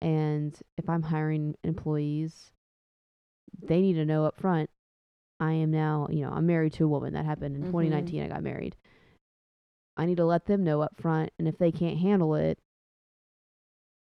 [0.00, 2.52] And if I'm hiring employees,
[3.62, 4.70] they need to know up front
[5.40, 7.12] I am now, you know, I'm married to a woman.
[7.14, 7.66] That happened in Mhm.
[7.66, 8.22] 2019.
[8.22, 8.76] I got married.
[9.96, 11.32] I need to let them know up front.
[11.38, 12.58] And if they can't handle it,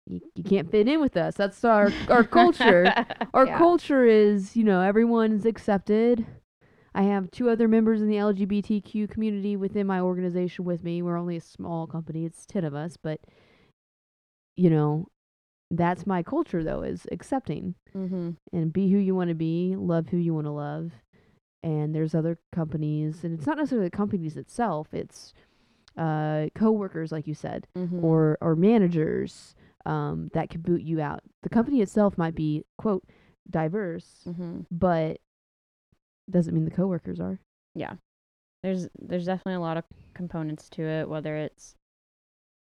[0.06, 1.36] you, you can't fit in with us.
[1.36, 2.94] That's our our culture.
[3.34, 3.58] Our Yeah.
[3.58, 6.26] culture is, you know, everyone's accepted.
[6.96, 11.02] I have two other members in the LGBTQ community within my organization with me.
[11.02, 12.26] We're only a small company.
[12.26, 13.20] It's 10 of us, but
[14.56, 15.08] you know,
[15.70, 18.38] that's my culture though is accepting Mhm.
[18.54, 20.94] and be who you want to be, love who you want to love.
[21.64, 25.34] And there's other companies, and it's not necessarily the companies itself, it's
[25.98, 28.04] uh coworkers like you said Mhm.
[28.04, 31.22] or or managers um, that can boot you out.
[31.44, 33.04] The company itself might be quote
[33.50, 34.66] diverse, Mhm.
[34.72, 35.20] but
[36.30, 37.40] doesn't mean the coworkers are.
[37.76, 37.96] yeah.
[38.64, 39.84] There's there's definitely a lot of
[40.16, 41.76] components to it whether it's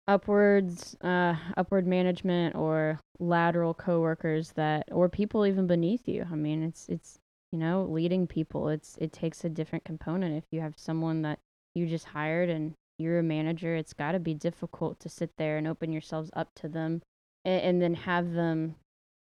[0.07, 6.25] upwards uh upward management or lateral coworkers that or people even beneath you.
[6.31, 7.17] I mean it's it's
[7.51, 8.69] you know leading people.
[8.69, 10.35] It's it takes a different component.
[10.37, 11.39] If you have someone that
[11.73, 15.57] you just hired and you're a manager it's got to be difficult to sit there
[15.57, 17.01] and open yourselves up to them
[17.45, 18.75] and, and then have them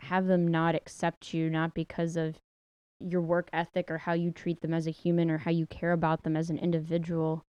[0.02, 2.36] have them not accept you not because of
[3.02, 5.92] your work ethic or how you treat them as a human or how you care
[5.92, 7.44] about them as an individual,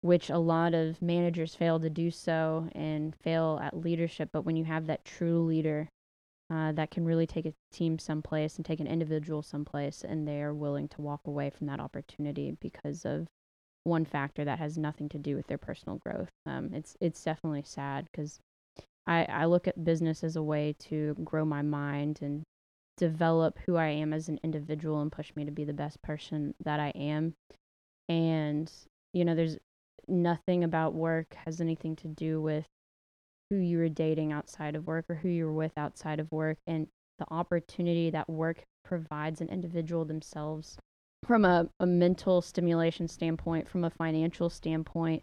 [0.00, 4.30] which a lot of managers fail to do so and fail at leadership.
[4.32, 5.88] But when you have that true leader
[6.50, 10.42] uh, that can really take a team someplace and take an individual someplace, and they
[10.42, 13.26] are willing to walk away from that opportunity because of
[13.84, 17.62] one factor that has nothing to do with their personal growth, um, it's it's definitely
[17.64, 18.40] sad because
[19.06, 22.42] I, I look at business as a way to grow my mind and
[22.96, 26.54] develop who I am as an individual and push me to be the best person
[26.64, 27.34] that I am.
[28.08, 28.70] And,
[29.12, 29.58] you know, there's
[30.06, 32.66] nothing about work has anything to do with
[33.50, 36.58] who you were dating outside of work or who you were with outside of work
[36.66, 36.88] and
[37.18, 40.76] the opportunity that work provides an individual themselves
[41.24, 45.22] from a, a mental stimulation standpoint, from a financial standpoint,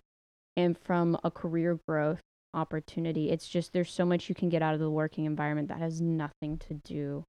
[0.57, 2.21] and from a career growth
[2.53, 3.29] opportunity.
[3.29, 6.01] It's just there's so much you can get out of the working environment that has
[6.01, 7.23] nothing to do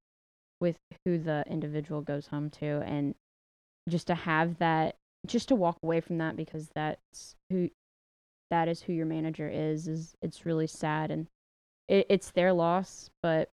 [0.63, 3.15] with who the individual goes home to and
[3.89, 4.95] just to have that
[5.27, 7.69] just to walk away from that because that's who
[8.49, 11.27] that is who your manager is is it's really sad and
[11.89, 13.49] it, it's their loss but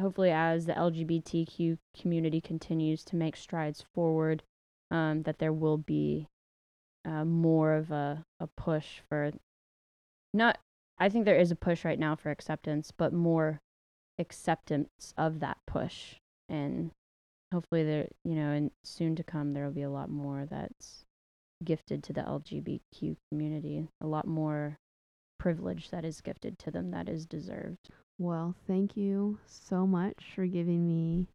[0.00, 4.42] hopefully as the lgbtq community continues to make strides forward
[4.90, 6.28] um, that there will be
[7.04, 9.32] uh, more of a, a push for
[10.32, 10.56] not
[10.98, 13.60] i think there is a push right now for acceptance but more
[14.18, 16.16] acceptance of that push
[16.48, 16.90] and
[17.52, 21.04] hopefully there you know and soon to come there will be a lot more that's
[21.64, 24.76] gifted to the lgbtq community a lot more
[25.38, 30.44] privilege that is gifted to them that is deserved Well, thank you so much for
[30.46, 31.28] giving me,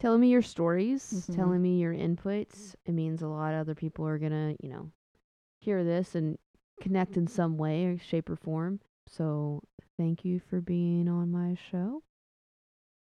[0.00, 1.34] telling me your stories, Mhm.
[1.34, 2.74] telling me your inputs.
[2.84, 3.54] It means a lot.
[3.54, 4.90] Other people are going to, you know,
[5.60, 6.38] hear this and
[6.80, 8.80] connect in some way or shape or form.
[9.06, 9.62] So
[9.96, 12.02] thank you for being on my show.